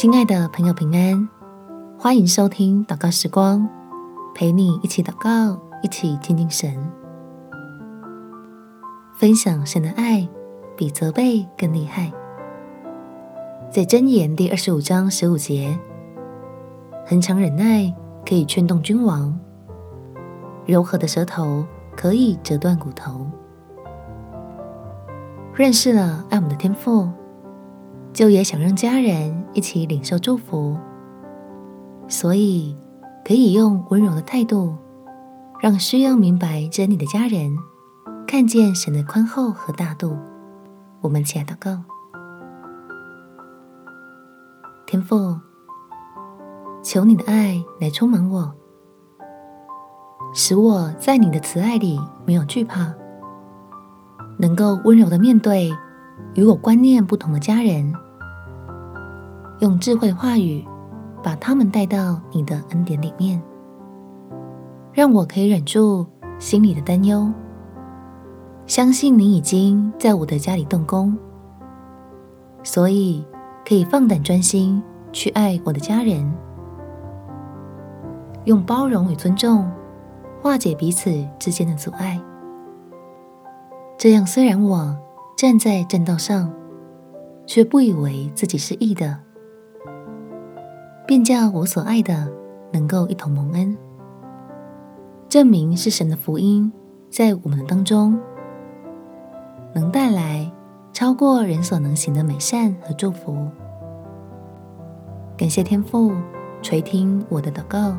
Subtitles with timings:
[0.00, 1.28] 亲爱的朋友，平安！
[1.98, 3.68] 欢迎收听祷告时光，
[4.34, 6.74] 陪你一起祷告，一起亲近神，
[9.12, 10.26] 分享神的爱，
[10.74, 12.10] 比责备更厉害。
[13.70, 15.78] 在箴言第二十五章十五节，
[17.06, 17.94] 恒常忍耐
[18.26, 19.38] 可以劝动君王，
[20.64, 21.62] 柔和的舌头
[21.94, 23.30] 可以折断骨头。
[25.54, 27.06] 认识了爱我们的天赋，
[28.12, 30.76] 就也想让家人一起领受祝福，
[32.08, 32.76] 所以
[33.24, 34.74] 可以用温柔的态度，
[35.60, 37.56] 让需要明白真理的家人
[38.26, 40.16] 看见神的宽厚和大度。
[41.00, 41.82] 我们起来祷告。
[44.86, 45.38] 天父，
[46.82, 48.52] 求你的爱来充满我，
[50.34, 52.92] 使我在你的慈爱里没有惧怕，
[54.38, 55.72] 能够温柔的面对
[56.34, 57.92] 与我观念不同的家人，
[59.60, 60.64] 用智慧话语
[61.22, 63.42] 把他们带到你的恩典里面，
[64.92, 66.06] 让我可以忍住
[66.38, 67.30] 心里的担忧，
[68.66, 71.16] 相信你已经在我的家里动工，
[72.62, 73.24] 所以，
[73.66, 76.32] 可以放胆专心去爱我的家人，
[78.44, 79.70] 用包容与尊重
[80.40, 82.20] 化解彼此之间的阻碍。
[83.98, 84.96] 这样，虽然我
[85.40, 86.52] 站在正道上，
[87.46, 89.18] 却不以为自己是义的，
[91.06, 92.30] 便叫我所爱的
[92.70, 93.74] 能够一同蒙恩，
[95.30, 96.70] 证明是神的福音
[97.08, 98.20] 在我们的当中，
[99.74, 100.52] 能带来。
[100.92, 103.48] 超过人所能行的美善和祝福，
[105.38, 106.12] 感谢天父
[106.60, 107.96] 垂听我的祷告，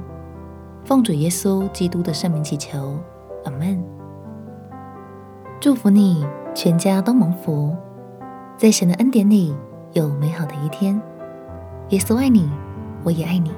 [0.83, 2.99] 奉主耶稣基督的圣名祈求，
[3.45, 4.00] 阿门。
[5.61, 7.77] 祝福你全家都蒙福，
[8.57, 9.55] 在神的恩典里
[9.93, 10.99] 有美好的一天。
[11.89, 12.49] 耶稣爱你，
[13.03, 13.51] 我也爱你。